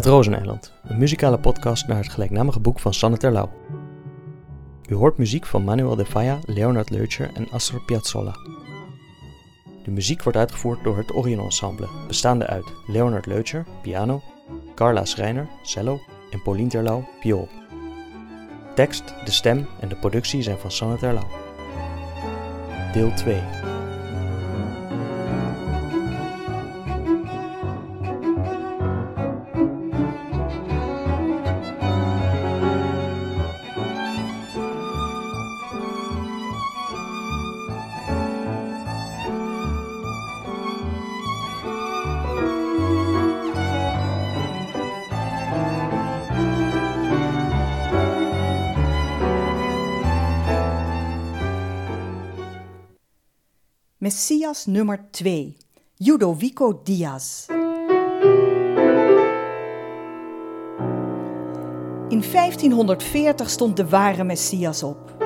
[0.00, 3.50] Het Rozeneiland, een muzikale podcast naar het gelijknamige boek van Sanne Terlouw.
[4.88, 8.36] U hoort muziek van Manuel de Falla, Leonard Leutscher en Astor Piazzolla.
[9.84, 14.22] De muziek wordt uitgevoerd door het Orion Ensemble, bestaande uit Leonard Leutscher, piano,
[14.74, 17.48] Carla Schreiner, cello en Pauline Terlouw, viool.
[18.74, 21.28] Tekst, de stem en de productie zijn van Sanne Terlouw.
[22.92, 23.69] Deel 2
[54.10, 55.56] Messias nummer 2,
[55.96, 57.46] Ludovico Diaz.
[62.08, 65.16] In 1540 stond de ware Messias op.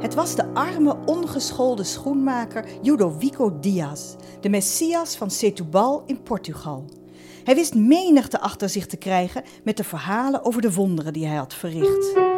[0.00, 6.84] Het was de arme, ongeschoolde schoenmaker Ludovico Diaz, de Messias van Setúbal in Portugal.
[7.44, 11.36] Hij wist menigte achter zich te krijgen met de verhalen over de wonderen die hij
[11.36, 12.31] had verricht.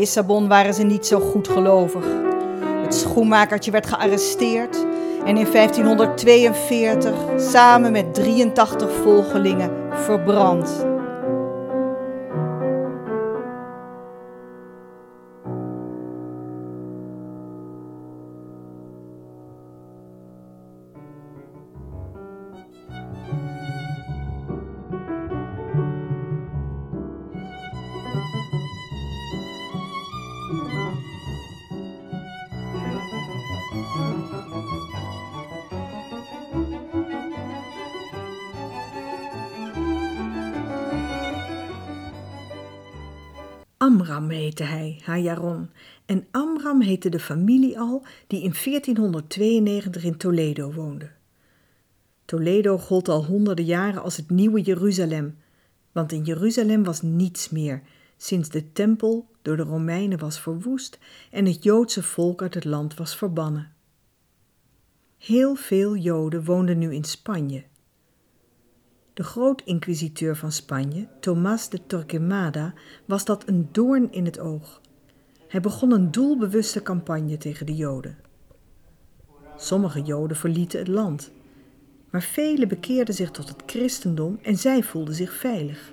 [0.00, 2.04] Lissabon waren ze niet zo goed gelovig.
[2.82, 4.86] Het schoenmakertje werd gearresteerd
[5.24, 10.89] en in 1542 samen met 83 volgelingen verbrand.
[44.28, 45.70] Heette hij, Hajaron,
[46.06, 51.10] en Amram heette de familie al die in 1492 in Toledo woonde.
[52.24, 55.38] Toledo gold al honderden jaren als het nieuwe Jeruzalem,
[55.92, 57.82] want in Jeruzalem was niets meer
[58.16, 60.98] sinds de tempel door de Romeinen was verwoest
[61.30, 63.72] en het Joodse volk uit het land was verbannen.
[65.18, 67.64] Heel veel Joden woonden nu in Spanje.
[69.14, 74.80] De groot-inquisiteur van Spanje, Tomás de Torquemada, was dat een doorn in het oog.
[75.48, 78.18] Hij begon een doelbewuste campagne tegen de Joden.
[79.56, 81.30] Sommige Joden verlieten het land,
[82.10, 85.92] maar velen bekeerden zich tot het christendom en zij voelden zich veilig.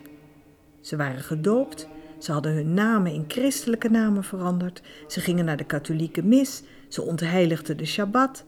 [0.82, 1.88] Ze waren gedoopt,
[2.20, 7.02] ze hadden hun namen in christelijke namen veranderd, ze gingen naar de katholieke mis, ze
[7.02, 8.46] ontheiligden de Shabbat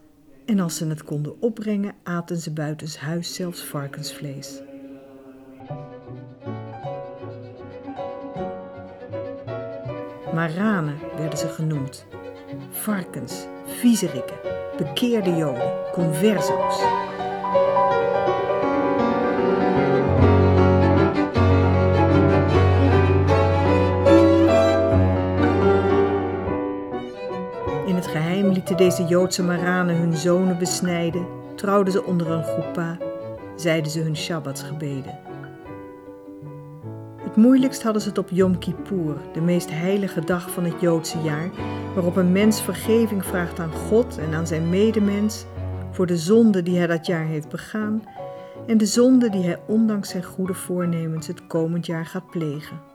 [0.49, 4.61] en als ze het konden opbrengen, aten ze buitenshuis zelfs varkensvlees.
[10.33, 12.05] Maranen werden ze genoemd.
[12.69, 14.37] Varkens, viezerikken,
[14.77, 16.81] bekeerde joden, converso's.
[28.59, 31.25] Lieten deze Joodse Maranen hun zonen besnijden,
[31.55, 32.97] trouwden ze onder een groepa,
[33.55, 35.19] zeiden ze hun Shabbatsgebeden.
[37.15, 41.21] Het moeilijkst hadden ze het op Yom Kippur, de meest heilige dag van het Joodse
[41.21, 41.49] jaar,
[41.93, 45.45] waarop een mens vergeving vraagt aan God en aan zijn medemens
[45.91, 48.03] voor de zonde die hij dat jaar heeft begaan
[48.67, 52.88] en de zonde die hij ondanks zijn goede voornemens het komend jaar gaat plegen.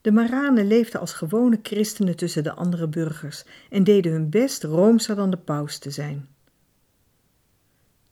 [0.00, 5.16] De Maranen leefden als gewone christenen tussen de andere burgers en deden hun best roomser
[5.16, 6.28] dan de paus te zijn.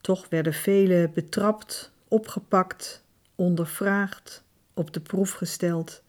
[0.01, 3.05] Toch werden velen betrapt, opgepakt,
[3.35, 4.45] ondervraagd,
[4.75, 6.03] op de proef gesteld,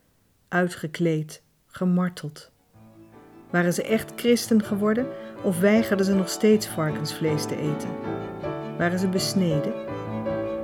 [0.47, 2.51] uitgekleed, gemarteld.
[3.50, 5.07] Waren ze echt christen geworden
[5.44, 7.89] of weigerden ze nog steeds varkensvlees te eten?
[8.77, 9.73] Waren ze besneden?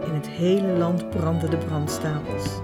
[0.05, 2.59] In het hele land brandden de brandstapels.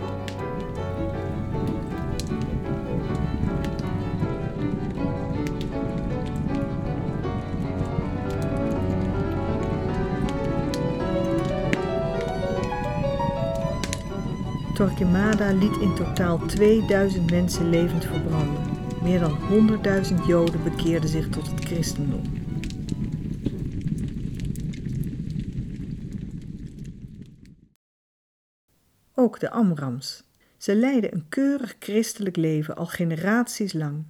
[14.80, 18.64] Torquemada liet in totaal 2000 mensen levend verbranden.
[19.02, 19.38] Meer dan
[20.10, 22.22] 100.000 Joden bekeerden zich tot het christendom.
[29.14, 30.24] Ook de Amrams.
[30.58, 34.04] Ze leidden een keurig christelijk leven al generaties lang.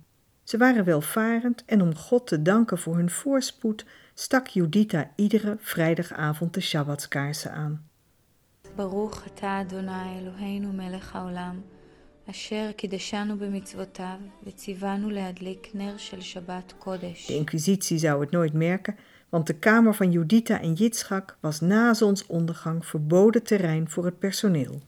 [0.43, 6.53] Ze waren welvarend en om God te danken voor hun voorspoed stak Judita iedere vrijdagavond
[6.53, 7.88] de Shabbatskaarsen aan.
[8.76, 11.60] ברוך אתה אדוני אלוהינו מלך העולם,
[12.30, 17.30] אשר קידשנו במצוותיו וציוונו להדליק נר של שבת קודש.
[17.30, 18.96] De inquisitie zou het nooit merken,
[19.28, 24.80] want de kamer van Judita en Jitschak was na zonsondergang verboden terrein voor het personeel.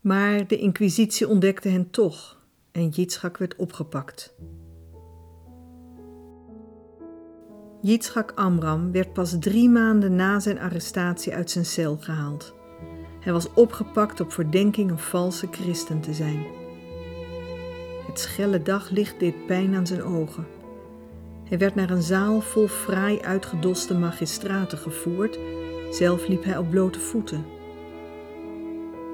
[0.00, 2.42] Maar de inquisitie ontdekte hen toch
[2.72, 4.34] en Jitschak werd opgepakt.
[7.80, 12.54] Jitschak Amram werd pas drie maanden na zijn arrestatie uit zijn cel gehaald.
[13.23, 16.45] Hij was opgepakt op verdenking een valse christen te zijn.
[18.07, 20.47] Het schelle daglicht deed pijn aan zijn ogen.
[21.43, 25.39] Hij werd naar een zaal vol fraai uitgedoste magistraten gevoerd,
[25.91, 27.45] zelf liep hij op blote voeten.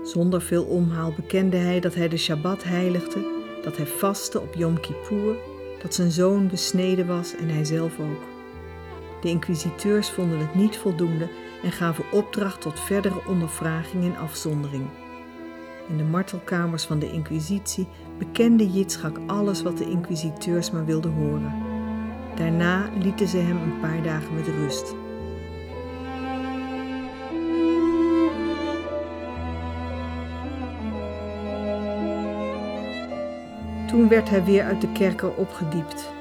[0.04, 3.26] Zonder veel omhaal bekende hij dat hij de Shabbat heiligde,
[3.64, 5.36] dat hij vastte op Yom Kippur,
[5.82, 8.24] dat zijn zoon besneden was en hij zelf ook.
[9.22, 11.28] De inquisiteurs vonden het niet voldoende
[11.64, 14.86] en gaven opdracht tot verdere ondervraging in afzondering.
[15.88, 21.54] In de martelkamers van de inquisitie bekende Jitschak alles wat de inquisiteurs maar wilden horen.
[22.36, 24.96] Daarna lieten ze hem een paar dagen met rust.
[33.88, 36.12] Toen werd hij weer uit de kerker opgediept.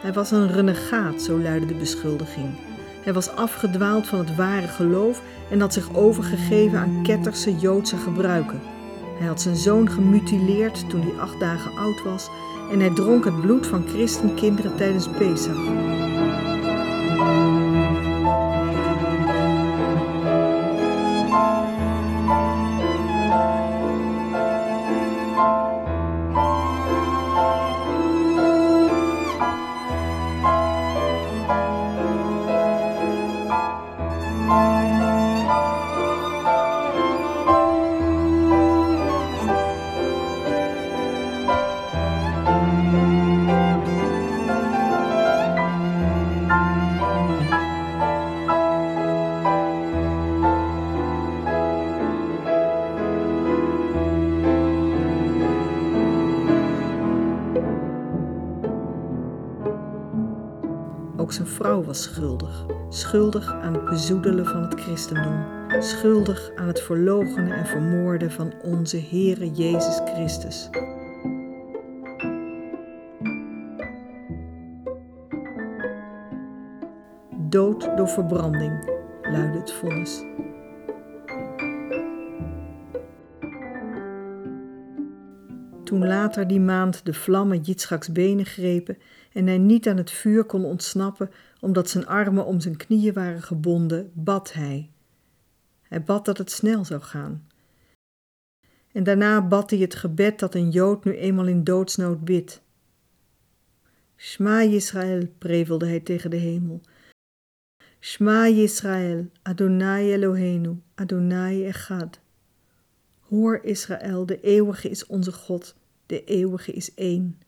[0.00, 2.77] Hij was een renegaat, zo luidde de beschuldiging.
[3.08, 8.60] Hij was afgedwaald van het ware geloof en had zich overgegeven aan ketterse Joodse gebruiken.
[9.18, 12.28] Hij had zijn zoon gemutileerd toen hij acht dagen oud was
[12.70, 15.97] en hij dronk het bloed van christenkinderen tijdens Pesach.
[61.58, 62.66] Vrouw was schuldig.
[62.88, 65.44] Schuldig aan het bezoedelen van het christendom.
[65.80, 70.70] Schuldig aan het verloochenen en vermoorden van onze Heere Jezus Christus.
[77.36, 78.90] Dood door verbranding,
[79.22, 80.22] luidde het vonnis.
[85.84, 88.98] Toen later die maand de vlammen Jitschaks benen grepen
[89.38, 91.30] en hij niet aan het vuur kon ontsnappen
[91.60, 94.90] omdat zijn armen om zijn knieën waren gebonden, bad hij.
[95.82, 97.46] Hij bad dat het snel zou gaan.
[98.92, 102.62] En daarna bad hij het gebed dat een Jood nu eenmaal in doodsnood bidt.
[104.16, 106.80] Shma Yisrael, prevelde hij tegen de hemel.
[108.00, 112.20] Shma Yisrael, Adonai Eloheinu, Adonai Echad.
[113.20, 115.74] Hoor Israël, de eeuwige is onze God,
[116.06, 117.38] de eeuwige is één.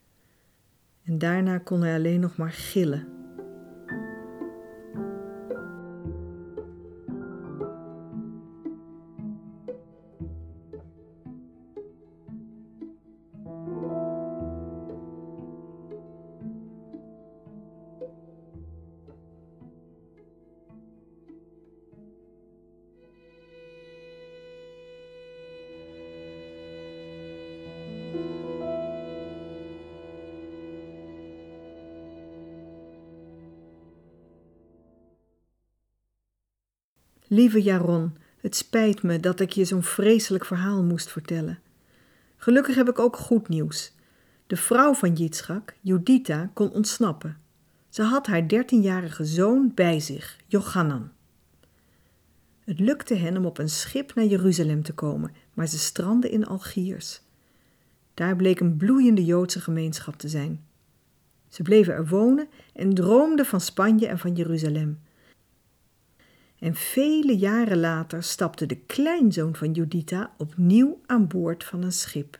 [1.10, 3.19] En daarna kon hij alleen nog maar gillen.
[37.32, 41.58] Lieve Jaron, het spijt me dat ik je zo'n vreselijk verhaal moest vertellen.
[42.36, 43.92] Gelukkig heb ik ook goed nieuws.
[44.46, 47.38] De vrouw van Jitschak, Judita, kon ontsnappen.
[47.88, 51.10] Ze had haar dertienjarige zoon bij zich, Jochanan.
[52.64, 56.46] Het lukte hen om op een schip naar Jeruzalem te komen, maar ze strandden in
[56.46, 57.20] Algiers.
[58.14, 60.64] Daar bleek een bloeiende Joodse gemeenschap te zijn.
[61.48, 64.98] Ze bleven er wonen en droomden van Spanje en van Jeruzalem.
[66.60, 72.38] En vele jaren later stapte de kleinzoon van Judita opnieuw aan boord van een schip.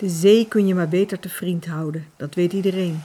[0.00, 3.02] De zee kun je maar beter te vriend houden, dat weet iedereen.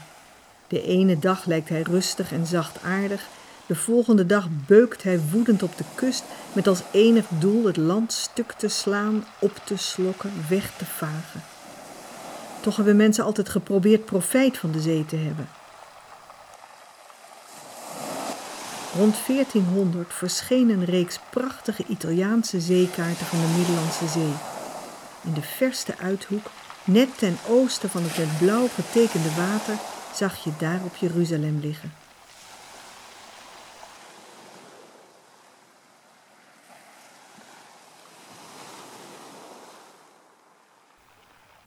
[0.67, 3.27] De ene dag lijkt hij rustig en zachtaardig,
[3.65, 6.23] de volgende dag beukt hij woedend op de kust
[6.53, 11.43] met als enig doel het land stuk te slaan, op te slokken, weg te vagen.
[12.61, 15.47] Toch hebben mensen altijd geprobeerd profijt van de zee te hebben.
[18.97, 24.33] Rond 1400 verscheen een reeks prachtige Italiaanse zeekaarten van de Middellandse Zee.
[25.23, 26.45] In de verste uithoek,
[26.85, 29.75] net ten oosten van het met blauw getekende water,
[30.13, 31.91] zag je daar op Jeruzalem liggen.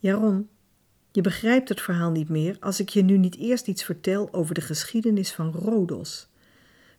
[0.01, 0.49] Jaron,
[1.11, 4.55] je begrijpt het verhaal niet meer als ik je nu niet eerst iets vertel over
[4.55, 6.29] de geschiedenis van Rodos.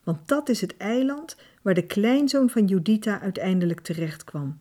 [0.04, 4.58] Want dat is het eiland waar de kleinzoon van Judita uiteindelijk terecht kwam.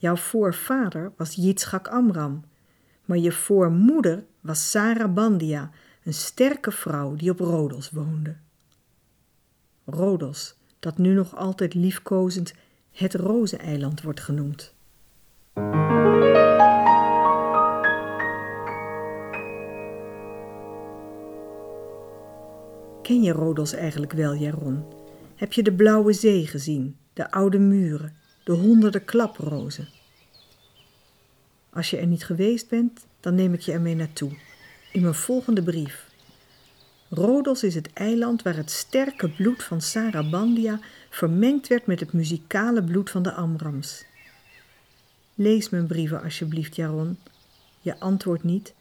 [0.00, 2.44] Jouw voorvader was Yitzchak Amram,
[3.04, 5.70] maar je voormoeder was Sarah Bandia,
[6.04, 8.36] een sterke vrouw die op Rodos woonde.
[9.84, 12.54] Rodos, dat nu nog altijd liefkozend
[12.92, 14.74] het Rozeneiland wordt genoemd.
[23.02, 24.84] Ken je Rodos eigenlijk wel, Jaron?
[25.34, 29.88] Heb je de blauwe zee gezien, de oude muren, de honderden klaprozen?
[31.70, 34.30] Als je er niet geweest bent, dan neem ik je ermee naartoe,
[34.92, 36.08] in mijn volgende brief.
[37.08, 40.80] Rodos is het eiland waar het sterke bloed van Sarah Bandia
[41.10, 44.04] vermengd werd met het muzikale bloed van de Amrams.
[45.34, 47.18] Lees mijn brieven alsjeblieft, Jaron.
[47.80, 48.74] Je antwoordt niet,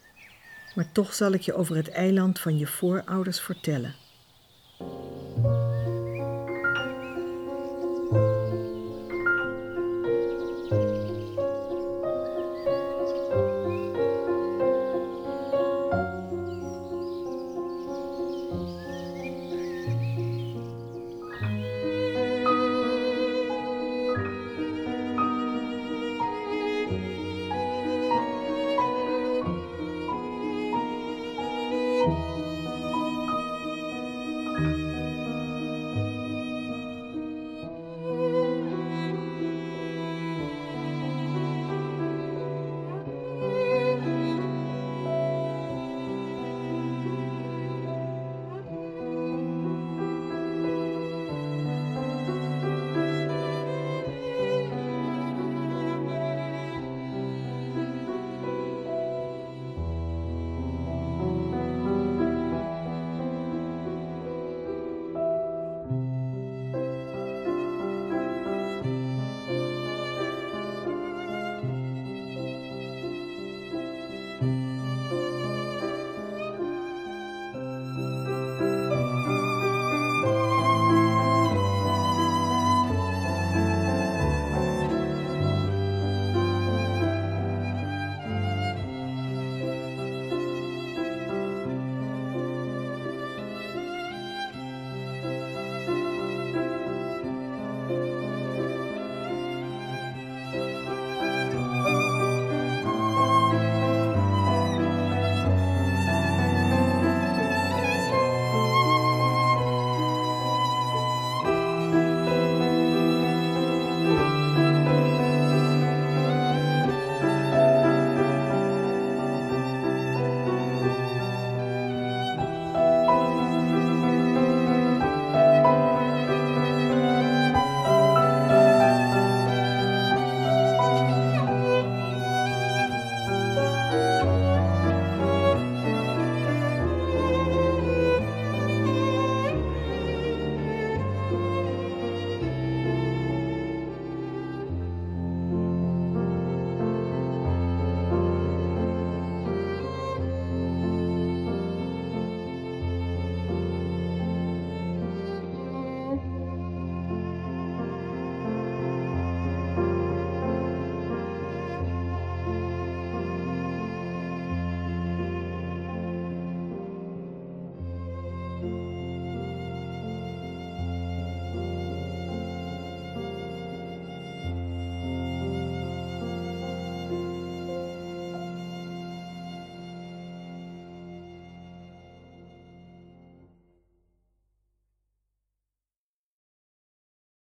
[0.76, 3.96] maar toch zal ik je over het eiland van je voorouders vertellen.